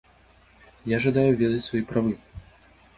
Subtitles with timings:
[0.95, 2.19] Я жадаю ведаць свае правы!